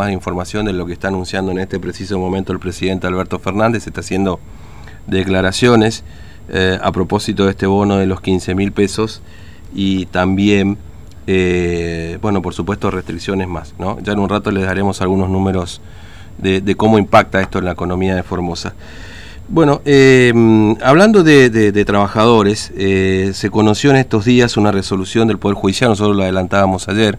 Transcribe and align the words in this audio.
más 0.00 0.12
información 0.12 0.64
de 0.64 0.72
lo 0.72 0.86
que 0.86 0.94
está 0.94 1.08
anunciando 1.08 1.52
en 1.52 1.58
este 1.58 1.78
preciso 1.78 2.18
momento 2.18 2.54
el 2.54 2.58
presidente 2.58 3.06
Alberto 3.06 3.38
Fernández. 3.38 3.86
Está 3.86 4.00
haciendo 4.00 4.40
declaraciones 5.06 6.04
eh, 6.48 6.78
a 6.82 6.90
propósito 6.90 7.44
de 7.44 7.50
este 7.50 7.66
bono 7.66 7.98
de 7.98 8.06
los 8.06 8.22
15 8.22 8.54
mil 8.54 8.72
pesos 8.72 9.20
y 9.74 10.06
también, 10.06 10.78
eh, 11.26 12.18
bueno, 12.22 12.40
por 12.40 12.54
supuesto, 12.54 12.90
restricciones 12.90 13.46
más. 13.46 13.74
¿no? 13.78 13.98
Ya 14.00 14.14
en 14.14 14.20
un 14.20 14.28
rato 14.30 14.50
les 14.50 14.64
daremos 14.64 15.02
algunos 15.02 15.28
números 15.28 15.82
de, 16.38 16.74
cómo 16.76 16.98
impacta 16.98 17.42
esto 17.42 17.58
en 17.58 17.66
la 17.66 17.72
economía 17.72 18.14
de 18.14 18.22
Formosa. 18.22 18.72
Bueno, 19.48 19.82
eh, 19.84 20.32
hablando 20.82 21.22
de, 21.22 21.84
trabajadores, 21.84 22.72
se 22.74 23.50
conoció 23.50 23.90
en 23.90 23.96
estos 23.96 24.24
días 24.24 24.56
una 24.56 24.72
resolución 24.72 25.28
del 25.28 25.38
Poder 25.38 25.56
Judicial, 25.56 25.90
nosotros 25.90 26.16
lo 26.16 26.22
adelantábamos 26.22 26.88
ayer, 26.88 27.18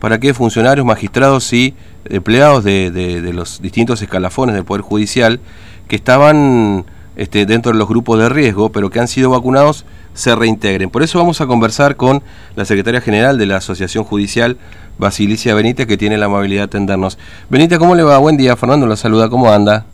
para 0.00 0.18
que 0.18 0.34
funcionarios, 0.34 0.86
magistrados 0.86 1.52
y 1.52 1.74
empleados 2.04 2.64
de, 2.64 3.30
los 3.32 3.60
distintos 3.60 4.00
escalafones 4.02 4.54
del 4.54 4.64
Poder 4.64 4.82
Judicial 4.82 5.40
que 5.88 5.96
estaban 5.96 6.84
este, 7.16 7.46
dentro 7.46 7.72
de 7.72 7.78
los 7.78 7.88
grupos 7.88 8.18
de 8.18 8.28
riesgo, 8.28 8.70
pero 8.70 8.90
que 8.90 9.00
han 9.00 9.08
sido 9.08 9.30
vacunados, 9.30 9.84
se 10.14 10.34
reintegren. 10.34 10.90
Por 10.90 11.02
eso 11.02 11.18
vamos 11.18 11.40
a 11.40 11.46
conversar 11.46 11.96
con 11.96 12.22
la 12.56 12.64
secretaria 12.64 13.00
general 13.00 13.38
de 13.38 13.46
la 13.46 13.56
Asociación 13.56 14.04
Judicial, 14.04 14.56
Basilicia 14.98 15.54
Benítez, 15.54 15.86
que 15.86 15.96
tiene 15.96 16.18
la 16.18 16.26
amabilidad 16.26 16.62
de 16.62 16.66
atendernos. 16.66 17.18
Benítez, 17.48 17.78
¿cómo 17.78 17.94
le 17.94 18.02
va? 18.02 18.18
Buen 18.18 18.36
día, 18.36 18.56
Fernando, 18.56 18.86
la 18.86 18.96
saluda, 18.96 19.28
¿cómo 19.28 19.50
anda? 19.50 19.86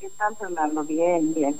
¿Qué 0.00 0.08
tal, 0.16 0.34
Fernando? 0.38 0.84
Bien, 0.84 1.34
bien. 1.34 1.56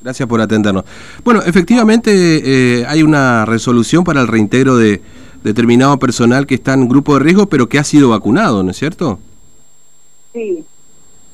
Gracias 0.00 0.28
por 0.28 0.40
atendernos. 0.40 0.84
Bueno, 1.22 1.42
efectivamente 1.42 2.10
eh, 2.12 2.84
hay 2.88 3.02
una 3.02 3.44
resolución 3.44 4.02
para 4.02 4.20
el 4.20 4.26
reintegro 4.26 4.76
de 4.76 5.00
determinado 5.42 5.98
personal 5.98 6.46
que 6.46 6.54
está 6.54 6.74
en 6.74 6.88
grupo 6.88 7.14
de 7.14 7.20
riesgo, 7.20 7.46
pero 7.46 7.68
que 7.68 7.78
ha 7.78 7.84
sido 7.84 8.10
vacunado, 8.10 8.62
¿no 8.62 8.70
es 8.70 8.76
cierto? 8.76 9.18
Sí. 10.32 10.64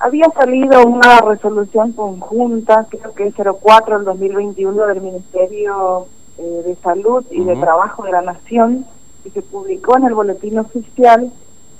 Había 0.00 0.30
salido 0.30 0.86
una 0.86 1.20
resolución 1.20 1.92
conjunta, 1.92 2.86
creo 2.88 3.14
que 3.14 3.26
es 3.26 3.34
04 3.34 3.96
del 3.96 4.04
2021 4.04 4.86
del 4.86 5.00
Ministerio 5.00 6.06
eh, 6.38 6.62
de 6.66 6.76
Salud 6.76 7.24
y 7.30 7.42
de 7.42 7.56
Trabajo 7.56 8.04
de 8.04 8.12
la 8.12 8.22
Nación, 8.22 8.86
y 9.24 9.30
se 9.30 9.42
publicó 9.42 9.96
en 9.96 10.04
el 10.04 10.14
boletín 10.14 10.58
oficial 10.58 11.32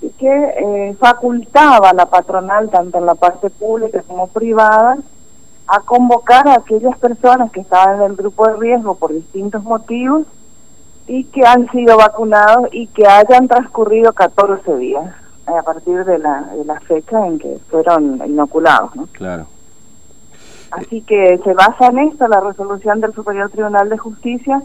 y 0.03 0.10
que 0.10 0.28
eh, 0.28 0.97
facultaba 0.98 1.91
a 1.91 1.94
la 1.94 2.06
patronal, 2.06 2.69
tanto 2.70 2.98
en 2.98 3.06
la 3.06 3.14
parte 3.14 3.50
pública 3.50 4.03
como 4.06 4.27
privada, 4.28 4.98
a 5.69 5.81
convocar 5.81 6.48
a 6.48 6.55
aquellas 6.55 6.98
personas 6.98 7.53
que 7.53 7.60
estaban 7.60 8.00
en 8.00 8.10
el 8.10 8.16
grupo 8.16 8.48
de 8.48 8.56
riesgo 8.56 8.94
por 8.97 9.12
distintos 9.12 9.62
motivos 9.62 10.27
y 11.09 11.25
que 11.25 11.45
han 11.45 11.69
sido 11.70 11.97
vacunados 11.97 12.69
y 12.70 12.87
que 12.89 13.06
hayan 13.06 13.48
transcurrido 13.48 14.12
14 14.12 14.77
días 14.77 15.15
a 15.47 15.62
partir 15.62 16.05
de 16.05 16.19
la, 16.19 16.42
de 16.42 16.65
la 16.67 16.78
fecha 16.81 17.27
en 17.27 17.39
que 17.39 17.59
fueron 17.70 18.23
inoculados. 18.27 18.95
¿no? 18.95 19.06
Claro. 19.12 19.47
Así 20.70 21.00
que 21.00 21.41
se 21.42 21.55
basa 21.55 21.87
en 21.87 21.98
esto 22.00 22.28
la 22.28 22.41
resolución 22.41 23.00
del 23.00 23.15
Superior 23.15 23.50
Tribunal 23.50 23.89
de 23.89 23.97
Justicia 23.97 24.62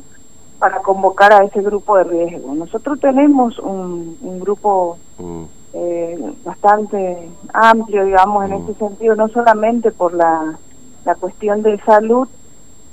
para 0.59 0.79
convocar 0.79 1.31
a 1.31 1.45
ese 1.45 1.61
grupo 1.61 1.97
de 1.97 2.03
riesgo. 2.03 2.53
Nosotros 2.53 2.99
tenemos 2.99 3.57
un, 3.59 4.17
un 4.21 4.39
grupo 4.39 4.97
mm. 5.17 5.43
eh, 5.73 6.33
bastante 6.43 7.29
amplio, 7.53 8.05
digamos, 8.05 8.45
en 8.45 8.51
mm. 8.51 8.59
este 8.59 8.73
sentido, 8.75 9.15
no 9.15 9.29
solamente 9.29 9.91
por 9.91 10.13
la, 10.13 10.57
la 11.05 11.15
cuestión 11.15 11.63
de 11.63 11.79
salud, 11.79 12.27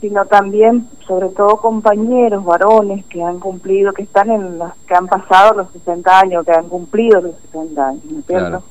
sino 0.01 0.25
también, 0.27 0.89
sobre 1.06 1.29
todo, 1.29 1.56
compañeros 1.56 2.45
varones 2.45 3.05
que 3.06 3.23
han 3.23 3.39
cumplido, 3.39 3.93
que 3.93 4.03
están 4.03 4.31
en 4.31 4.59
los, 4.59 4.73
que 4.87 4.95
han 4.95 5.07
pasado 5.07 5.55
los 5.59 5.70
60 5.73 6.20
años, 6.20 6.45
que 6.45 6.53
han 6.53 6.69
cumplido 6.69 7.20
los 7.20 7.34
60 7.53 7.89
años, 7.89 8.05
¿no 8.05 8.19
es 8.19 8.62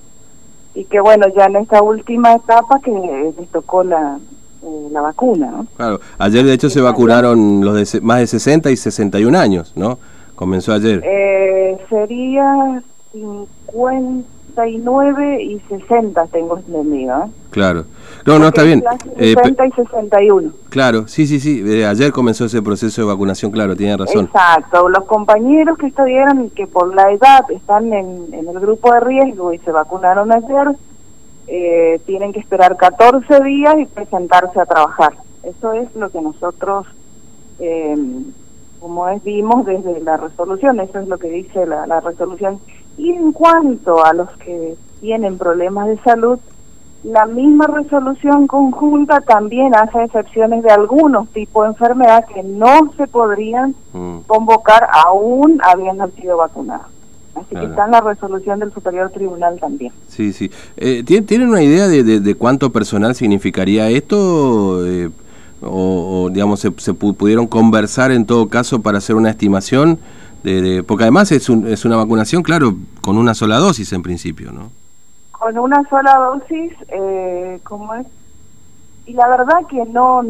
Y 0.73 0.85
que, 0.85 0.99
bueno, 0.99 1.27
ya 1.35 1.45
en 1.45 1.57
esta 1.57 1.81
última 1.81 2.33
etapa 2.33 2.79
que 2.79 2.91
les 3.37 3.47
tocó 3.49 3.83
la, 3.83 4.17
eh, 4.63 4.87
la 4.91 5.01
vacuna, 5.01 5.51
¿no? 5.51 5.67
Claro, 5.77 5.99
ayer 6.17 6.45
de 6.45 6.53
hecho 6.53 6.69
se 6.69 6.81
vacunaron 6.81 7.63
los 7.63 7.75
de 7.91 8.01
más 8.01 8.19
de 8.19 8.27
60 8.27 8.71
y 8.71 8.75
61 8.75 9.37
años, 9.37 9.73
¿no? 9.75 9.99
Comenzó 10.35 10.73
ayer. 10.73 11.01
Eh, 11.03 11.77
sería 11.89 12.81
50 13.11 14.38
69 14.55 15.43
y 15.43 15.59
60 15.69 16.27
tengo 16.27 16.57
entendido. 16.57 17.25
¿eh? 17.25 17.31
Claro. 17.51 17.85
No, 18.25 18.39
no, 18.39 18.47
está 18.47 18.63
bien. 18.63 18.83
60 19.17 19.63
eh, 19.63 19.67
y 19.67 19.71
61. 19.71 20.51
Claro, 20.69 21.07
sí, 21.07 21.25
sí, 21.25 21.39
sí. 21.39 21.63
Eh, 21.65 21.85
ayer 21.85 22.11
comenzó 22.11 22.45
ese 22.45 22.61
proceso 22.61 23.01
de 23.01 23.07
vacunación, 23.07 23.51
claro, 23.51 23.75
tiene 23.75 23.97
razón. 23.97 24.25
Exacto. 24.25 24.89
Los 24.89 25.05
compañeros 25.05 25.77
que 25.77 25.87
estuvieron 25.87 26.49
que 26.51 26.67
por 26.67 26.93
la 26.93 27.11
edad 27.11 27.49
están 27.49 27.91
en, 27.93 28.33
el 28.33 28.59
grupo 28.59 28.93
de 28.93 28.99
riesgo 28.99 29.53
y 29.53 29.57
se 29.59 29.71
vacunaron 29.71 30.31
ayer, 30.31 30.75
eh, 31.47 31.99
tienen 32.05 32.33
que 32.33 32.39
esperar 32.39 32.77
14 32.77 33.43
días 33.43 33.75
y 33.79 33.85
presentarse 33.85 34.59
a 34.59 34.65
trabajar. 34.65 35.13
Eso 35.43 35.73
es 35.73 35.95
lo 35.95 36.09
que 36.09 36.21
nosotros, 36.21 36.85
como 38.79 39.07
es, 39.07 39.23
vimos 39.23 39.65
desde 39.65 40.01
la 40.01 40.17
resolución, 40.17 40.79
eso 40.79 40.99
es 40.99 41.07
lo 41.07 41.17
que 41.17 41.29
dice 41.29 41.65
la, 41.65 41.87
la 41.87 42.01
resolución 42.01 42.59
y 42.99 43.11
en 43.11 43.31
cuanto 43.31 44.05
a 44.05 44.13
los 44.13 44.29
que 44.37 44.75
tienen 44.99 45.37
problemas 45.37 45.87
de 45.87 45.97
salud, 45.99 46.37
la 47.03 47.25
misma 47.25 47.65
resolución 47.67 48.45
conjunta 48.45 49.21
también 49.21 49.73
hace 49.73 50.03
excepciones 50.03 50.63
de 50.63 50.69
algunos 50.69 51.29
tipos 51.29 51.63
de 51.63 51.69
enfermedad 51.69 52.25
que 52.25 52.43
no 52.43 52.91
se 52.97 53.07
podrían 53.07 53.73
mm. 53.93 54.19
convocar 54.27 54.87
aún 54.91 55.61
habiendo 55.63 56.09
sido 56.09 56.37
vacunados. 56.37 56.87
Así 57.35 57.55
que 57.55 57.63
está 57.63 57.85
en 57.85 57.91
la 57.91 58.01
resolución 58.01 58.59
del 58.59 58.73
Superior 58.73 59.11
Tribunal 59.11 59.57
también. 59.61 59.93
Sí, 60.09 60.33
sí. 60.33 60.51
Eh, 60.75 61.03
¿Tienen 61.03 61.47
una 61.47 61.63
idea 61.63 61.87
de, 61.87 62.35
cuánto 62.35 62.69
personal 62.71 63.15
significaría 63.15 63.89
esto? 63.89 64.85
Eh, 64.85 65.09
o, 65.61 66.29
digamos, 66.31 66.59
se, 66.59 66.73
se, 66.77 66.93
pudieron 66.93 67.47
conversar 67.47 68.11
en 68.11 68.25
todo 68.25 68.49
caso 68.49 68.81
para 68.81 68.97
hacer 68.97 69.15
una 69.15 69.29
estimación? 69.29 69.99
De, 70.43 70.83
porque 70.83 71.03
además 71.03 71.31
es, 71.31 71.49
un, 71.49 71.67
es 71.67 71.85
una 71.85 71.97
vacunación, 71.97 72.43
claro, 72.43 72.75
con 73.01 73.17
una 73.17 73.33
sola 73.33 73.57
dosis 73.57 73.91
en 73.93 74.01
principio, 74.01 74.51
¿no? 74.51 74.71
Con 75.31 75.57
una 75.57 75.83
sola 75.89 76.15
dosis, 76.15 76.73
eh, 76.89 77.59
¿cómo 77.63 77.93
es? 77.95 78.07
Y 79.05 79.13
la 79.13 79.27
verdad 79.27 79.65
que 79.67 79.83
no, 79.85 80.21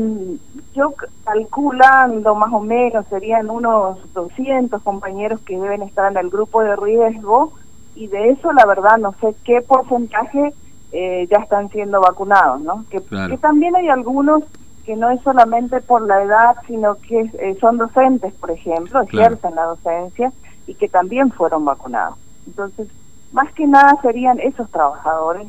yo 0.74 0.94
calculando 1.26 2.34
más 2.36 2.54
o 2.54 2.62
menos 2.62 3.06
serían 3.10 3.50
unos 3.50 3.98
200 4.14 4.82
compañeros 4.84 5.42
que 5.42 5.58
deben 5.60 5.82
estar 5.82 6.10
en 6.12 6.18
el 6.18 6.30
grupo 6.30 6.62
de 6.62 6.76
riesgo 6.78 7.52
y 7.96 8.08
de 8.08 8.30
eso 8.30 8.54
la 8.54 8.66
verdad 8.66 8.98
no 8.98 9.14
sé 9.20 9.36
qué 9.44 9.62
porcentaje 9.62 10.54
eh, 10.94 11.28
ya 11.30 11.38
están 11.38 11.70
siendo 11.70 12.00
vacunados, 12.00 12.62
¿no? 12.62 12.86
Que, 12.90 13.02
que 13.02 13.38
también 13.38 13.76
hay 13.76 13.90
algunos 13.90 14.44
que 14.90 14.96
no 14.96 15.12
es 15.12 15.22
solamente 15.22 15.82
por 15.82 16.02
la 16.02 16.24
edad, 16.24 16.56
sino 16.66 16.96
que 16.96 17.20
eh, 17.20 17.56
son 17.62 17.78
docentes, 17.78 18.34
por 18.34 18.50
ejemplo, 18.50 19.04
ejercen 19.04 19.54
la 19.54 19.66
docencia 19.66 20.34
y 20.66 20.74
que 20.74 20.90
también 20.90 21.30
fueron 21.30 21.64
vacunados. 21.64 22.18
Entonces, 22.48 22.88
más 23.32 23.54
que 23.54 23.68
nada 23.68 23.96
serían 24.02 24.40
esos 24.40 24.68
trabajadores 24.72 25.48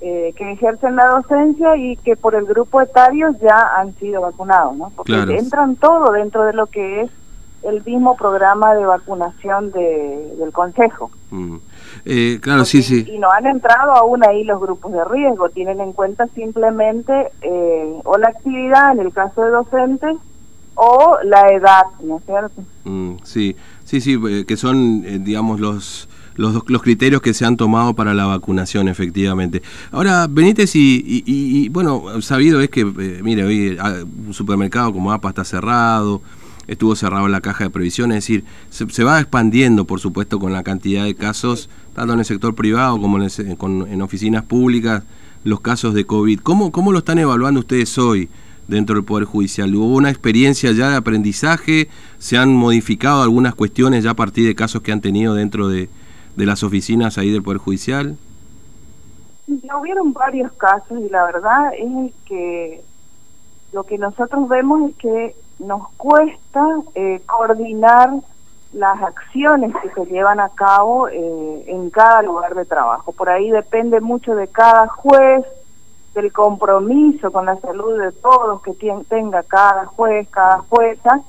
eh, 0.00 0.32
que 0.36 0.52
ejercen 0.52 0.94
la 0.94 1.08
docencia 1.08 1.76
y 1.76 1.96
que 1.96 2.14
por 2.14 2.36
el 2.36 2.44
grupo 2.44 2.80
etario 2.80 3.34
ya 3.42 3.72
han 3.76 3.92
sido 3.96 4.20
vacunados, 4.20 4.76
¿no? 4.76 4.92
Porque 4.94 5.14
entran 5.36 5.74
todo 5.74 6.12
dentro 6.12 6.44
de 6.44 6.52
lo 6.52 6.66
que 6.66 7.00
es 7.00 7.10
el 7.62 7.82
mismo 7.84 8.16
programa 8.16 8.74
de 8.74 8.86
vacunación 8.86 9.72
de, 9.72 10.34
del 10.38 10.52
Consejo. 10.52 11.10
Mm. 11.30 11.56
Eh, 12.04 12.38
claro, 12.40 12.64
sí, 12.64 12.82
sí. 12.82 13.04
Y 13.08 13.18
no 13.18 13.30
han 13.32 13.46
entrado 13.46 13.92
aún 13.92 14.24
ahí 14.24 14.44
los 14.44 14.60
grupos 14.60 14.92
de 14.92 15.04
riesgo, 15.04 15.48
tienen 15.48 15.80
en 15.80 15.92
cuenta 15.92 16.28
simplemente 16.34 17.32
eh, 17.42 18.00
o 18.04 18.16
la 18.18 18.28
actividad 18.28 18.92
en 18.92 19.00
el 19.00 19.12
caso 19.12 19.42
de 19.42 19.50
docentes 19.50 20.16
o 20.76 21.16
la 21.24 21.48
edad, 21.52 21.84
¿no 22.02 22.18
es 22.18 22.24
cierto? 22.24 22.62
Mm, 22.84 23.16
sí, 23.24 23.56
sí, 23.84 24.00
sí, 24.00 24.20
eh, 24.28 24.44
que 24.46 24.56
son, 24.56 25.24
digamos, 25.24 25.60
los... 25.60 26.08
Los, 26.38 26.68
los 26.68 26.82
criterios 26.82 27.22
que 27.22 27.32
se 27.32 27.46
han 27.46 27.56
tomado 27.56 27.94
para 27.94 28.12
la 28.12 28.26
vacunación, 28.26 28.88
efectivamente. 28.88 29.62
Ahora, 29.90 30.26
Benítez, 30.28 30.76
y, 30.76 31.02
y, 31.24 31.70
bueno, 31.70 32.20
sabido 32.20 32.60
es 32.60 32.68
que, 32.68 32.84
mire, 32.84 33.42
hoy 33.42 33.78
ah, 33.80 34.04
un 34.04 34.34
supermercado 34.34 34.92
como 34.92 35.12
APA 35.12 35.30
está 35.30 35.44
cerrado, 35.46 36.20
estuvo 36.68 36.96
cerrado 36.96 37.28
la 37.28 37.40
caja 37.40 37.64
de 37.64 37.70
previsión, 37.70 38.12
es 38.12 38.16
decir, 38.16 38.44
se, 38.70 39.04
va 39.04 39.20
expandiendo, 39.20 39.84
por 39.84 40.00
supuesto, 40.00 40.38
con 40.38 40.52
la 40.52 40.62
cantidad 40.62 41.04
de 41.04 41.14
casos, 41.14 41.68
tanto 41.94 42.14
en 42.14 42.20
el 42.20 42.24
sector 42.24 42.54
privado 42.54 43.00
como 43.00 43.18
en, 43.18 44.02
oficinas 44.02 44.44
públicas, 44.44 45.02
los 45.44 45.60
casos 45.60 45.94
de 45.94 46.04
COVID. 46.04 46.40
¿Cómo, 46.40 46.72
¿Cómo 46.72 46.92
lo 46.92 46.98
están 46.98 47.18
evaluando 47.18 47.60
ustedes 47.60 47.96
hoy 47.98 48.28
dentro 48.66 48.96
del 48.96 49.04
Poder 49.04 49.24
Judicial? 49.24 49.74
¿Hubo 49.74 49.94
una 49.94 50.10
experiencia 50.10 50.72
ya 50.72 50.90
de 50.90 50.96
aprendizaje? 50.96 51.88
¿Se 52.18 52.36
han 52.36 52.52
modificado 52.54 53.22
algunas 53.22 53.54
cuestiones 53.54 54.04
ya 54.04 54.10
a 54.10 54.14
partir 54.14 54.46
de 54.46 54.54
casos 54.54 54.82
que 54.82 54.92
han 54.92 55.00
tenido 55.00 55.34
dentro 55.34 55.68
de, 55.68 55.88
las 56.36 56.62
oficinas 56.62 57.16
ahí 57.16 57.30
del 57.30 57.42
Poder 57.42 57.58
Judicial? 57.58 58.16
Ya 59.46 59.76
hubieron 59.76 60.12
varios 60.12 60.52
casos 60.54 60.98
y 60.98 61.08
la 61.08 61.24
verdad 61.24 61.72
es 61.78 62.12
que 62.26 62.82
lo 63.72 63.84
que 63.84 63.96
nosotros 63.98 64.48
vemos 64.48 64.90
es 64.90 64.96
que 64.96 65.36
nos 65.58 65.88
cuesta 65.96 66.64
eh, 66.94 67.20
coordinar 67.26 68.10
las 68.72 69.02
acciones 69.02 69.72
que 69.82 69.90
se 69.90 70.10
llevan 70.10 70.40
a 70.40 70.50
cabo 70.50 71.08
eh, 71.08 71.64
en 71.66 71.90
cada 71.90 72.22
lugar 72.22 72.54
de 72.54 72.64
trabajo. 72.64 73.12
Por 73.12 73.30
ahí 73.30 73.50
depende 73.50 74.00
mucho 74.00 74.34
de 74.34 74.48
cada 74.48 74.88
juez, 74.88 75.44
del 76.14 76.32
compromiso 76.32 77.30
con 77.30 77.46
la 77.46 77.56
salud 77.60 78.00
de 78.00 78.12
todos 78.12 78.62
que 78.62 78.72
tenga 79.08 79.42
cada 79.42 79.86
juez, 79.86 80.28
cada 80.30 80.58
jueza. 80.68 81.20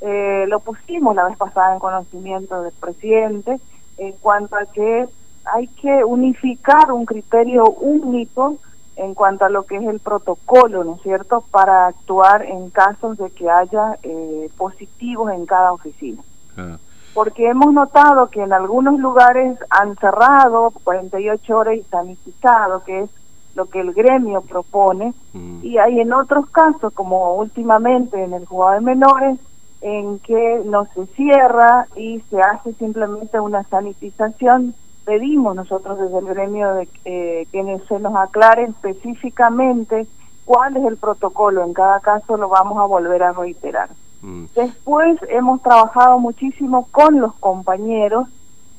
Eh, 0.00 0.44
lo 0.48 0.60
pusimos 0.60 1.14
la 1.16 1.24
vez 1.24 1.36
pasada 1.36 1.74
en 1.74 1.80
conocimiento 1.80 2.62
del 2.62 2.72
presidente 2.72 3.58
en 3.96 4.12
cuanto 4.12 4.56
a 4.56 4.66
que 4.66 5.06
hay 5.44 5.66
que 5.68 6.04
unificar 6.04 6.92
un 6.92 7.06
criterio 7.06 7.64
único 7.64 8.56
en 8.96 9.14
cuanto 9.14 9.44
a 9.44 9.50
lo 9.50 9.64
que 9.64 9.76
es 9.76 9.84
el 9.84 10.00
protocolo, 10.00 10.84
¿no 10.84 10.94
es 10.96 11.02
cierto?, 11.02 11.44
para 11.50 11.86
actuar 11.86 12.44
en 12.44 12.70
casos 12.70 13.18
de 13.18 13.30
que 13.30 13.50
haya 13.50 13.98
eh, 14.02 14.48
positivos 14.56 15.32
en 15.32 15.46
cada 15.46 15.72
oficina. 15.72 16.22
Ah. 16.56 16.78
Porque 17.12 17.48
hemos 17.48 17.72
notado 17.72 18.28
que 18.28 18.42
en 18.42 18.52
algunos 18.52 18.98
lugares 18.98 19.58
han 19.70 19.96
cerrado 19.96 20.72
48 20.82 21.56
horas 21.56 21.76
y 21.76 21.82
sanitizado, 21.84 22.82
que 22.84 23.02
es 23.02 23.10
lo 23.54 23.66
que 23.66 23.80
el 23.80 23.92
gremio 23.92 24.42
propone, 24.42 25.14
mm. 25.32 25.60
y 25.62 25.78
hay 25.78 26.00
en 26.00 26.12
otros 26.12 26.48
casos, 26.50 26.92
como 26.92 27.34
últimamente 27.34 28.22
en 28.22 28.32
el 28.32 28.46
juzgado 28.46 28.74
de 28.74 28.80
menores, 28.80 29.38
en 29.80 30.18
que 30.20 30.62
no 30.64 30.86
se 30.94 31.06
cierra 31.14 31.86
y 31.94 32.20
se 32.30 32.40
hace 32.40 32.72
simplemente 32.74 33.38
una 33.38 33.62
sanitización. 33.64 34.74
Pedimos 35.04 35.54
nosotros 35.54 35.98
desde 35.98 36.18
el 36.18 36.26
gremio 36.26 36.74
de 36.74 36.86
que 37.04 37.80
se 37.88 37.98
nos 37.98 38.16
aclare 38.16 38.64
específicamente 38.64 40.06
cuál 40.44 40.76
es 40.76 40.84
el 40.84 40.96
protocolo. 40.96 41.64
En 41.64 41.74
cada 41.74 42.00
caso 42.00 42.36
lo 42.36 42.48
vamos 42.48 42.78
a 42.78 42.86
volver 42.86 43.22
a 43.22 43.32
reiterar. 43.32 43.90
Mm. 44.22 44.46
Después 44.54 45.18
hemos 45.28 45.62
trabajado 45.62 46.18
muchísimo 46.18 46.88
con 46.90 47.20
los 47.20 47.34
compañeros, 47.34 48.28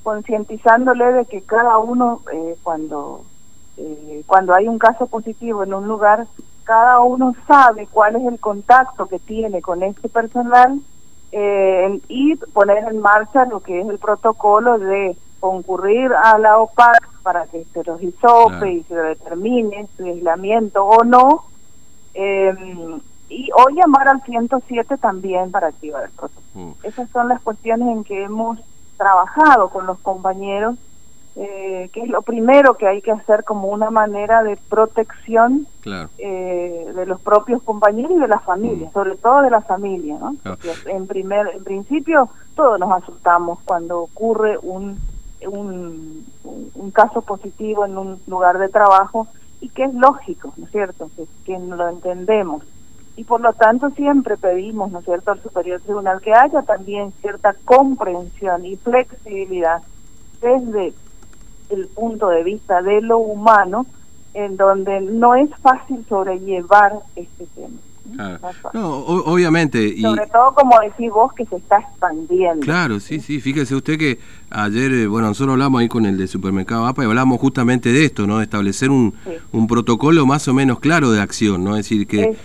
concientizándole 0.03 1.11
de 1.13 1.25
que 1.25 1.41
cada 1.41 1.77
uno 1.77 2.21
eh, 2.31 2.55
cuando 2.63 3.21
eh, 3.77 4.23
cuando 4.25 4.53
hay 4.53 4.67
un 4.67 4.79
caso 4.79 5.07
positivo 5.07 5.63
en 5.63 5.73
un 5.73 5.87
lugar, 5.87 6.27
cada 6.63 6.99
uno 7.01 7.35
sabe 7.47 7.87
cuál 7.91 8.15
es 8.15 8.23
el 8.23 8.39
contacto 8.39 9.07
que 9.07 9.19
tiene 9.19 9.61
con 9.61 9.83
este 9.83 10.09
personal 10.09 10.79
eh, 11.31 11.99
y 12.07 12.35
poner 12.35 12.85
en 12.85 13.01
marcha 13.01 13.45
lo 13.45 13.59
que 13.59 13.81
es 13.81 13.87
el 13.87 13.99
protocolo 13.99 14.79
de 14.79 15.17
concurrir 15.45 16.11
a 16.11 16.39
la 16.39 16.57
OPAC 16.57 17.21
para 17.21 17.45
que 17.45 17.65
se 17.71 17.83
los 17.83 18.01
hisope 18.01 18.71
y 18.71 18.83
se 18.83 18.95
determine 18.95 19.87
su 19.95 20.03
aislamiento 20.03 20.83
o 20.83 21.03
no. 21.03 21.45
Eh, 22.15 22.51
y 23.29 23.49
o 23.51 23.69
llamar 23.69 24.07
al 24.07 24.23
107 24.23 24.97
también 24.97 25.51
para 25.51 25.67
activar 25.67 26.05
el 26.05 26.11
protocolo. 26.11 26.45
Mm. 26.53 26.71
Esas 26.83 27.09
son 27.11 27.27
las 27.27 27.41
cuestiones 27.41 27.87
en 27.89 28.03
que 28.03 28.23
hemos 28.23 28.57
trabajado 28.97 29.69
con 29.69 29.85
los 29.85 29.99
compañeros 29.99 30.77
eh, 31.37 31.89
que 31.91 31.99
es 31.99 32.07
lo 32.07 32.21
primero 32.21 32.75
que 32.75 32.87
hay 32.87 33.01
que 33.01 33.11
hacer 33.11 33.43
como 33.43 33.67
una 33.67 33.91
manera 33.91 34.41
de 34.41 34.55
protección 34.55 35.67
eh, 36.17 36.91
de 36.95 37.05
los 37.05 37.19
propios 37.19 37.61
compañeros 37.61 38.13
y 38.15 38.19
de 38.21 38.27
la 38.29 38.39
familia, 38.39 38.87
mm. 38.87 38.93
sobre 38.93 39.17
todo 39.17 39.41
de 39.41 39.49
la 39.49 39.59
familia, 39.59 40.17
¿no? 40.17 40.37
En 40.85 41.07
primer, 41.07 41.47
en 41.53 41.63
principio 41.65 42.29
todos 42.55 42.79
nos 42.79 42.89
asustamos 42.89 43.59
cuando 43.65 43.99
ocurre 43.99 44.57
un, 44.61 44.97
un, 45.47 46.25
un 46.43 46.91
caso 46.91 47.21
positivo 47.21 47.85
en 47.85 47.97
un 47.97 48.19
lugar 48.27 48.57
de 48.57 48.69
trabajo 48.69 49.27
y 49.61 49.69
que 49.69 49.83
es 49.83 49.93
lógico, 49.93 50.53
¿no 50.57 50.65
es 50.65 50.71
cierto? 50.71 51.09
Que, 51.15 51.25
que 51.45 51.59
lo 51.59 51.87
entendemos 51.89 52.63
y 53.17 53.23
por 53.23 53.41
lo 53.41 53.53
tanto 53.53 53.89
siempre 53.91 54.37
pedimos, 54.37 54.91
¿no 54.91 54.99
es 54.99 55.05
cierto?, 55.05 55.31
al 55.31 55.41
Superior 55.41 55.79
Tribunal 55.81 56.21
que 56.21 56.33
haya 56.33 56.61
también 56.63 57.13
cierta 57.21 57.55
comprensión 57.65 58.65
y 58.65 58.75
flexibilidad 58.75 59.81
desde 60.41 60.93
el 61.69 61.87
punto 61.87 62.27
de 62.29 62.43
vista 62.43 62.81
de 62.81 63.01
lo 63.01 63.17
humano, 63.19 63.85
en 64.35 64.57
donde 64.57 65.01
no 65.01 65.33
es 65.33 65.49
fácil 65.61 66.05
sobrellevar 66.07 66.93
este 67.15 67.47
tema. 67.55 67.77
No, 68.73 68.97
obviamente. 68.99 69.83
Y... 69.83 70.01
Sobre 70.01 70.27
todo, 70.27 70.53
como 70.53 70.79
decís 70.79 71.09
vos, 71.09 71.33
que 71.33 71.45
se 71.45 71.55
está 71.55 71.79
expandiendo. 71.79 72.59
Claro, 72.61 72.99
sí, 72.99 73.19
sí. 73.19 73.41
Fíjese 73.41 73.75
usted 73.75 73.97
que 73.97 74.19
ayer, 74.51 74.91
eh, 74.93 75.07
bueno, 75.07 75.29
nosotros 75.29 75.53
hablamos 75.53 75.81
ahí 75.81 75.87
con 75.87 76.05
el 76.05 76.17
de 76.17 76.27
Supermercado 76.27 76.85
APA 76.85 77.03
y 77.03 77.05
hablamos 77.07 77.39
justamente 77.39 77.91
de 77.91 78.05
esto, 78.05 78.27
¿no? 78.27 78.37
De 78.37 78.43
establecer 78.43 78.91
un, 78.91 79.15
un 79.51 79.67
protocolo 79.67 80.25
más 80.25 80.47
o 80.47 80.53
menos 80.53 80.79
claro 80.79 81.11
de 81.11 81.21
acción, 81.21 81.63
¿no? 81.63 81.71
Es 81.71 81.85
decir, 81.85 82.05
que, 82.05 82.37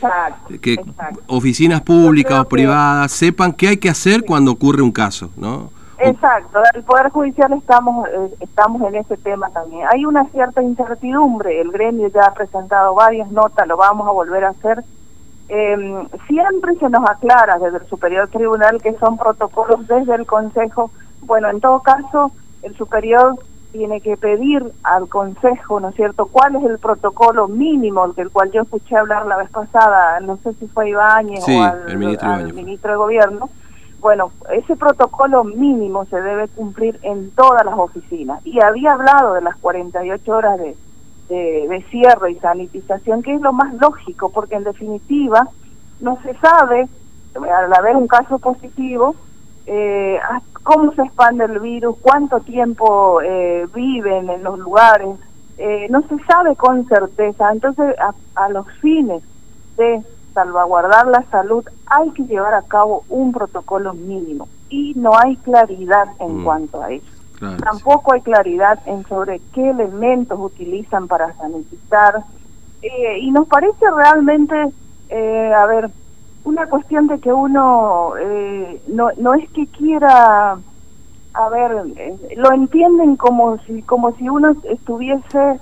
que 0.60 0.80
oficinas 1.26 1.82
públicas 1.82 2.40
o 2.40 2.48
privadas 2.48 3.12
sepan 3.12 3.52
qué 3.52 3.68
hay 3.68 3.76
que 3.76 3.90
hacer 3.90 4.24
cuando 4.24 4.52
ocurre 4.52 4.82
un 4.82 4.92
caso, 4.92 5.30
¿no? 5.36 5.70
Exacto, 6.02 6.62
el 6.74 6.82
Poder 6.82 7.10
Judicial 7.10 7.52
estamos, 7.52 8.08
eh, 8.08 8.34
estamos 8.40 8.80
en 8.82 8.94
ese 8.96 9.16
tema 9.18 9.50
también. 9.50 9.86
Hay 9.92 10.04
una 10.06 10.24
cierta 10.30 10.62
incertidumbre, 10.62 11.60
el 11.60 11.70
gremio 11.70 12.08
ya 12.08 12.26
ha 12.26 12.34
presentado 12.34 12.94
varias 12.94 13.30
notas, 13.30 13.66
lo 13.68 13.76
vamos 13.76 14.08
a 14.08 14.12
volver 14.12 14.44
a 14.44 14.50
hacer. 14.50 14.82
Eh, 15.48 16.06
siempre 16.26 16.76
se 16.76 16.88
nos 16.88 17.08
aclara 17.08 17.58
desde 17.58 17.78
el 17.78 17.86
Superior 17.86 18.28
Tribunal 18.28 18.80
que 18.80 18.94
son 18.94 19.18
protocolos 19.18 19.86
desde 19.88 20.14
el 20.14 20.26
Consejo. 20.26 20.90
Bueno, 21.22 21.50
en 21.50 21.60
todo 21.60 21.80
caso, 21.80 22.32
el 22.62 22.74
Superior 22.76 23.36
tiene 23.72 24.00
que 24.00 24.16
pedir 24.16 24.72
al 24.82 25.08
Consejo, 25.08 25.80
¿no 25.80 25.90
es 25.90 25.96
cierto?, 25.96 26.26
cuál 26.26 26.56
es 26.56 26.64
el 26.64 26.78
protocolo 26.78 27.48
mínimo 27.48 28.08
del 28.08 28.30
cual 28.30 28.50
yo 28.52 28.62
escuché 28.62 28.96
hablar 28.96 29.26
la 29.26 29.36
vez 29.36 29.50
pasada, 29.50 30.18
no 30.20 30.38
sé 30.38 30.54
si 30.54 30.66
fue 30.68 30.90
Ibáñez 30.90 31.44
o 31.46 31.62
al, 31.62 32.52
ministro 32.54 32.90
de 32.90 32.96
Gobierno, 32.96 33.50
bueno, 34.00 34.32
ese 34.50 34.76
protocolo 34.76 35.44
mínimo 35.44 36.06
se 36.06 36.20
debe 36.20 36.48
cumplir 36.48 36.98
en 37.02 37.30
todas 37.32 37.64
las 37.64 37.78
oficinas. 37.78 38.44
Y 38.46 38.60
había 38.62 38.92
hablado 38.92 39.34
de 39.34 39.42
las 39.42 39.56
48 39.56 40.32
horas 40.32 40.58
de, 40.58 40.76
de, 41.28 41.84
cierre 41.90 42.32
y 42.32 42.36
sanitización, 42.36 43.22
que 43.22 43.34
es 43.34 43.40
lo 43.40 43.52
más 43.52 43.74
lógico, 43.74 44.30
porque 44.30 44.56
en 44.56 44.64
definitiva 44.64 45.48
no 46.00 46.18
se 46.22 46.34
sabe, 46.36 46.88
al 47.34 47.72
haber 47.72 47.96
un 47.96 48.08
caso 48.08 48.38
positivo, 48.38 49.14
eh, 49.66 50.18
cómo 50.62 50.92
se 50.94 51.02
expande 51.02 51.44
el 51.44 51.60
virus, 51.60 51.96
cuánto 52.00 52.40
tiempo 52.40 53.20
eh, 53.22 53.66
viven 53.74 54.30
en 54.30 54.42
los 54.42 54.58
lugares, 54.58 55.16
eh, 55.58 55.86
no 55.90 56.02
se 56.08 56.18
sabe 56.24 56.56
con 56.56 56.88
certeza. 56.88 57.52
Entonces, 57.52 57.94
a 58.34 58.48
los 58.48 58.66
fines 58.80 59.22
de 59.76 60.02
salvaguardar 60.32 61.06
la 61.06 61.24
salud, 61.30 61.64
hay 61.86 62.10
que 62.10 62.24
llevar 62.24 62.54
a 62.54 62.62
cabo 62.62 63.04
un 63.08 63.32
protocolo 63.32 63.94
mínimo 63.94 64.48
y 64.68 64.94
no 64.96 65.12
hay 65.16 65.36
claridad 65.36 66.08
en 66.18 66.40
mm. 66.40 66.44
cuanto 66.44 66.82
a 66.82 66.90
eso. 66.90 67.06
Tampoco 67.64 68.12
hay 68.12 68.20
claridad 68.20 68.78
en 68.84 69.02
sobre 69.06 69.40
qué 69.54 69.70
elementos 69.70 70.38
utilizan 70.38 71.08
para 71.08 71.32
sanitizar 71.36 72.22
eh, 72.82 73.18
y 73.18 73.30
nos 73.30 73.48
parece 73.48 73.90
realmente, 73.90 74.56
eh, 75.08 75.52
a 75.54 75.64
ver, 75.64 75.90
una 76.44 76.66
cuestión 76.66 77.06
de 77.06 77.18
que 77.18 77.32
uno 77.32 78.12
eh, 78.18 78.82
no, 78.88 79.08
no 79.16 79.34
es 79.34 79.48
que 79.50 79.66
quiera, 79.68 80.58
a 81.32 81.48
ver, 81.50 81.72
lo 82.36 82.52
entienden 82.52 83.16
como 83.16 83.58
si 83.64 83.82
como 83.82 84.12
si 84.16 84.28
uno 84.28 84.54
estuviese 84.64 85.60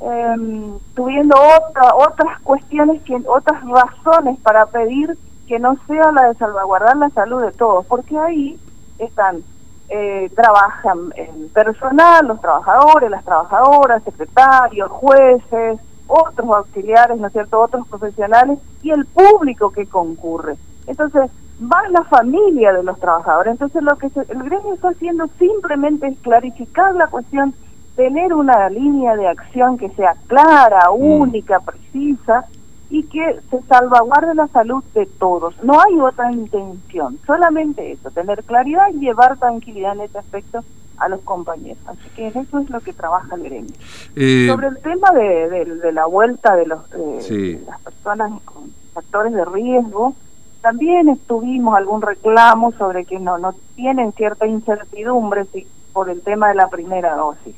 eh, 0.00 0.72
tuviendo 0.94 1.36
otra, 1.36 1.94
otras 1.94 2.40
cuestiones, 2.40 3.02
que 3.02 3.16
otras 3.26 3.62
razones 3.68 4.38
para 4.40 4.66
pedir 4.66 5.16
que 5.46 5.58
no 5.58 5.76
sea 5.86 6.12
la 6.12 6.28
de 6.28 6.34
salvaguardar 6.36 6.96
la 6.96 7.10
salud 7.10 7.42
de 7.42 7.52
todos, 7.52 7.84
porque 7.86 8.16
ahí 8.16 8.58
están, 8.98 9.42
eh, 9.88 10.30
trabajan 10.34 11.12
el 11.16 11.48
personal, 11.48 12.26
los 12.26 12.40
trabajadores, 12.40 13.10
las 13.10 13.24
trabajadoras, 13.24 14.02
secretarios, 14.04 14.90
jueces, 14.90 15.80
otros 16.06 16.48
auxiliares, 16.48 17.18
¿no 17.18 17.28
cierto?, 17.30 17.60
otros 17.60 17.86
profesionales 17.88 18.58
y 18.82 18.90
el 18.90 19.06
público 19.06 19.70
que 19.70 19.86
concurre. 19.86 20.56
Entonces, 20.86 21.30
va 21.60 21.88
la 21.88 22.04
familia 22.04 22.72
de 22.72 22.82
los 22.82 22.98
trabajadores. 22.98 23.52
Entonces, 23.52 23.82
lo 23.82 23.96
que 23.96 24.06
el 24.06 24.42
gremio 24.42 24.74
está 24.74 24.88
haciendo 24.90 25.26
simplemente 25.38 26.08
es 26.08 26.18
clarificar 26.20 26.94
la 26.94 27.08
cuestión 27.08 27.54
tener 27.96 28.32
una 28.32 28.68
línea 28.70 29.16
de 29.16 29.28
acción 29.28 29.78
que 29.78 29.90
sea 29.90 30.14
clara, 30.26 30.90
mm. 30.90 31.20
única, 31.20 31.60
precisa 31.60 32.46
y 32.88 33.04
que 33.04 33.40
se 33.50 33.62
salvaguarde 33.62 34.34
la 34.34 34.48
salud 34.48 34.82
de 34.94 35.06
todos. 35.06 35.54
No 35.62 35.80
hay 35.80 35.98
otra 36.00 36.32
intención, 36.32 37.18
solamente 37.26 37.92
eso, 37.92 38.10
tener 38.10 38.42
claridad 38.44 38.88
y 38.92 38.98
llevar 38.98 39.38
tranquilidad 39.38 39.94
en 39.94 40.00
este 40.02 40.18
aspecto 40.18 40.64
a 40.98 41.08
los 41.08 41.20
compañeros. 41.20 41.78
Así 41.86 42.08
que 42.14 42.28
eso 42.28 42.58
es 42.58 42.70
lo 42.70 42.80
que 42.80 42.92
trabaja 42.92 43.34
el 43.36 43.44
gremio. 43.44 43.74
Eh, 44.16 44.46
Sobre 44.48 44.68
el 44.68 44.78
tema 44.78 45.10
de, 45.12 45.92
la 45.92 46.06
vuelta 46.06 46.56
de, 46.56 46.66
los, 46.66 46.80
las 46.90 47.80
personas 47.80 48.32
con 48.44 48.72
factores 48.92 49.32
de 49.32 49.44
riesgo, 49.44 50.14
también 50.60 51.08
estuvimos 51.08 51.74
algún 51.74 52.02
reclamo 52.02 52.72
sobre 52.72 53.04
que 53.04 53.18
no, 53.18 53.38
no 53.38 53.54
tienen 53.76 54.12
cierta 54.12 54.46
incertidumbre 54.46 55.46
si, 55.46 55.66
por 55.92 56.10
el 56.10 56.20
tema 56.20 56.48
de 56.48 56.54
la 56.56 56.68
primera 56.68 57.14
dosis. 57.16 57.54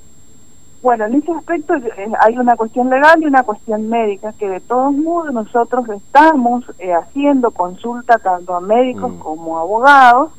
Bueno, 0.83 1.05
en 1.05 1.15
ese 1.15 1.31
aspecto 1.33 1.75
eh, 1.75 2.12
hay 2.21 2.37
una 2.37 2.57
cuestión 2.57 2.91
legal 2.91 3.23
y 3.23 3.27
una 3.27 3.45
cuestión 3.45 3.89
médica 3.89 4.33
que 4.33 4.49
de 4.49 4.61
todos 4.61 4.93
modos 4.93 5.33
nosotros 5.33 5.89
estamos 5.89 6.65
eh, 6.79 6.93
haciendo 6.93 7.53
consulta 7.53 8.19
tanto 8.19 8.55
a 8.55 8.61
médicos 8.61 9.12
mm. 9.12 9.19
como 9.19 9.59
a 9.59 9.62
abogados 9.62 10.33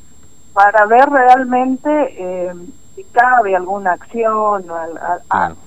para 0.54 0.86
ver 0.86 1.10
realmente 1.10 1.90
eh, 2.18 2.54
si 2.96 3.04
cabe 3.06 3.56
alguna 3.56 3.94
acción 3.94 4.66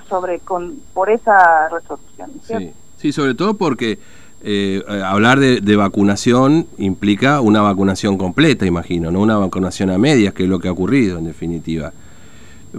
sobre 0.09 0.39
con 0.41 0.77
por 0.95 1.11
esa 1.11 1.69
resolución. 1.71 2.31
Sí, 2.43 2.73
sí, 2.97 3.13
sobre 3.13 3.35
todo 3.35 3.55
porque 3.55 3.99
eh, 4.43 4.83
hablar 5.05 5.41
de, 5.41 5.77
vacunación 5.77 6.67
implica 6.79 7.41
una 7.41 7.63
vacunación 7.63 8.17
completa, 8.17 8.67
imagino, 8.67 9.11
no 9.11 9.21
una 9.21 9.39
vacunación 9.39 9.91
a 9.91 9.99
medias, 9.99 10.35
que 10.35 10.45
es 10.45 10.49
lo 10.49 10.61
que 10.61 10.69
ha 10.69 10.73
ocurrido 10.73 11.19
en 11.19 11.25
definitiva. 11.25 11.93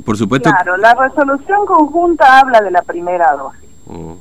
Por 0.05 0.17
supuesto. 0.17 0.49
Claro, 0.49 0.77
la 0.77 0.93
resolución 0.93 1.65
conjunta 1.65 2.39
habla 2.39 2.61
de 2.61 2.71
la 2.71 2.81
primera 2.81 3.35
dosis. 3.35 3.69
Mm. 3.85 4.13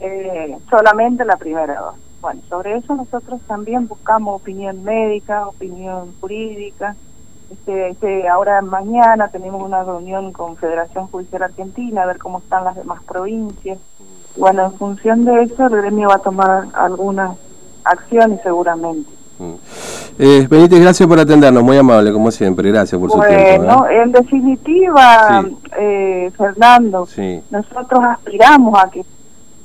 Eh, 0.00 0.58
solamente 0.68 1.24
la 1.24 1.36
primera 1.36 1.80
dosis. 1.80 2.02
Bueno, 2.20 2.40
sobre 2.48 2.76
eso 2.76 2.94
nosotros 2.94 3.40
también 3.46 3.88
buscamos 3.88 4.40
opinión 4.40 4.84
médica, 4.84 5.48
opinión 5.48 6.14
jurídica. 6.20 6.94
Este, 7.50 7.90
este, 7.90 8.28
ahora 8.28 8.62
mañana 8.62 9.28
tenemos 9.28 9.62
una 9.62 9.82
reunión 9.82 10.32
con 10.32 10.56
Federación 10.56 11.08
Judicial 11.08 11.42
Argentina 11.42 12.02
a 12.02 12.06
ver 12.06 12.18
cómo 12.18 12.38
están 12.38 12.64
las 12.64 12.76
demás 12.76 13.02
provincias. 13.02 13.78
Bueno, 14.36 14.66
en 14.66 14.72
función 14.72 15.24
de 15.24 15.42
eso, 15.42 15.66
el 15.66 15.76
gremio 15.76 16.08
va 16.08 16.14
a 16.14 16.18
tomar 16.18 16.64
algunas 16.72 17.36
acciones 17.84 18.40
seguramente. 18.42 19.10
Mm. 19.38 19.54
Eh, 20.18 20.46
Benítez, 20.48 20.80
gracias 20.80 21.08
por 21.08 21.18
atendernos, 21.18 21.62
muy 21.62 21.76
amable 21.76 22.12
como 22.12 22.30
siempre, 22.30 22.70
gracias 22.70 23.00
por 23.00 23.10
su 23.10 23.18
tiempo. 23.20 23.64
Bueno, 23.64 23.86
¿eh? 23.86 24.02
en 24.02 24.12
definitiva, 24.12 25.44
eh, 25.78 26.30
Fernando, 26.36 27.08
nosotros 27.50 28.04
aspiramos 28.04 28.78
a 28.82 28.90
que 28.90 29.04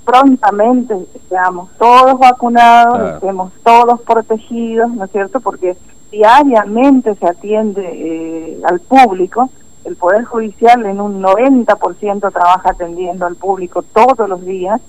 prontamente 0.05 0.95
seamos 1.27 1.69
todos 1.77 2.17
vacunados, 2.17 3.15
estemos 3.15 3.51
todos 3.63 4.01
protegidos, 4.01 4.89
¿no 4.91 5.03
es 5.03 5.11
cierto? 5.11 5.41
Porque 5.41 5.75
diariamente 6.11 7.13
se 7.15 7.27
atiende 7.27 7.81
eh, 7.83 8.59
al 8.63 8.79
público, 8.79 9.49
el 9.83 9.97
Poder 9.97 10.23
Judicial 10.23 10.85
en 10.85 11.01
un 11.01 11.21
90% 11.21 12.31
trabaja 12.31 12.69
atendiendo 12.69 13.25
al 13.25 13.35
público 13.35 13.83
todos 13.83 14.29
los 14.29 14.45
días 14.45 14.79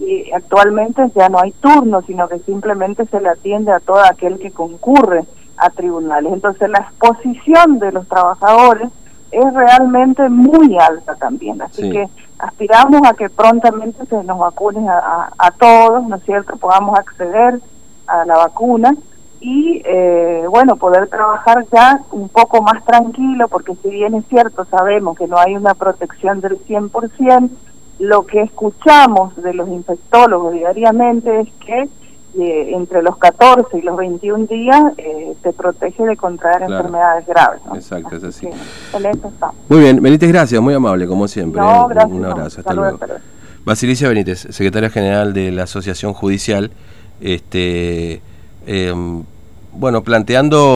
y 0.00 0.32
actualmente 0.32 1.10
ya 1.14 1.28
no 1.28 1.38
hay 1.38 1.52
turno, 1.52 2.02
sino 2.02 2.28
que 2.28 2.38
simplemente 2.40 3.06
se 3.06 3.20
le 3.20 3.28
atiende 3.28 3.72
a 3.72 3.80
todo 3.80 4.00
aquel 4.00 4.38
que 4.38 4.50
concurre 4.50 5.24
a 5.56 5.70
tribunales. 5.70 6.32
Entonces 6.32 6.68
la 6.68 6.78
exposición 6.78 7.78
de 7.78 7.92
los 7.92 8.08
trabajadores 8.08 8.88
es 9.30 9.54
realmente 9.54 10.28
muy 10.28 10.78
alta 10.78 11.14
también, 11.14 11.62
así 11.62 11.90
que 11.90 12.08
aspiramos 12.38 13.00
a 13.06 13.14
que 13.14 13.30
prontamente 13.30 14.04
se 14.06 14.22
nos 14.24 14.38
vacunen 14.38 14.88
a, 14.88 15.50
todos, 15.58 16.04
¿no 16.06 16.16
es 16.16 16.24
cierto?, 16.24 16.56
podamos 16.56 16.98
acceder 16.98 17.60
a 18.06 18.24
la 18.26 18.36
vacuna 18.36 18.94
y, 19.40 19.80
eh, 19.84 20.44
bueno, 20.50 20.76
poder 20.76 21.08
trabajar 21.08 21.64
ya 21.72 22.00
un 22.10 22.28
poco 22.28 22.60
más 22.62 22.84
tranquilo, 22.84 23.48
porque 23.48 23.74
si 23.76 23.90
bien 23.90 24.14
es 24.14 24.24
cierto, 24.28 24.64
sabemos 24.66 25.16
que 25.16 25.26
no 25.26 25.38
hay 25.38 25.56
una 25.56 25.74
protección 25.74 26.40
del 26.40 26.58
100%, 26.64 27.50
lo 28.02 28.26
que 28.26 28.42
escuchamos 28.42 29.36
de 29.36 29.54
los 29.54 29.68
infectólogos 29.68 30.54
diariamente 30.54 31.42
es 31.42 31.48
que 31.64 31.88
entre 32.34 33.00
los 33.00 33.16
14 33.16 33.78
y 33.78 33.82
los 33.82 33.96
21 33.96 34.46
días 34.46 34.92
eh, 34.96 35.34
te 35.40 35.52
protege 35.52 36.04
de 36.04 36.16
contraer 36.16 36.62
enfermedades 36.62 37.26
graves. 37.26 37.60
Exacto, 37.74 38.16
es 38.16 38.24
así. 38.24 38.48
Muy 39.68 39.80
bien, 39.80 40.02
Benítez, 40.02 40.32
gracias, 40.32 40.60
muy 40.60 40.74
amable, 40.74 41.06
como 41.06 41.28
siempre. 41.28 41.62
Un 41.62 42.24
abrazo, 42.24 42.60
hasta, 42.60 42.74
luego. 42.74 42.98
Basilicia 43.64 44.08
Benítez, 44.08 44.48
secretaria 44.50 44.90
general 44.90 45.32
de 45.32 45.52
la 45.52 45.62
Asociación 45.64 46.12
Judicial, 46.12 46.72
este, 47.20 48.20
em, 48.66 49.22
bueno, 49.74 50.02
planteando... 50.02 50.70